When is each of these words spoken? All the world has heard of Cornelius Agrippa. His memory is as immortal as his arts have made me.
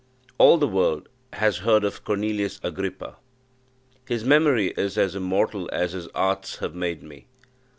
All 0.39 0.57
the 0.57 0.67
world 0.67 1.09
has 1.33 1.57
heard 1.59 1.83
of 1.83 2.03
Cornelius 2.03 2.59
Agrippa. 2.63 3.17
His 4.07 4.23
memory 4.25 4.73
is 4.75 4.97
as 4.97 5.13
immortal 5.13 5.69
as 5.71 5.91
his 5.91 6.07
arts 6.15 6.55
have 6.57 6.73
made 6.73 7.03
me. 7.03 7.27